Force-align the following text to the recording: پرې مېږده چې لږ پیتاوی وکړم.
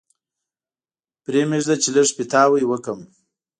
پرې 1.23 1.41
مېږده 1.49 1.75
چې 1.81 1.89
لږ 1.95 2.09
پیتاوی 2.17 2.63
وکړم. 2.67 2.99